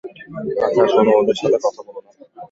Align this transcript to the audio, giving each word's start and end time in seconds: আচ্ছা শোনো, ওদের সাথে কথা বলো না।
আচ্ছা 0.65 0.83
শোনো, 0.93 1.11
ওদের 1.19 1.37
সাথে 1.41 1.57
কথা 1.65 1.81
বলো 1.87 1.99
না। 2.05 2.11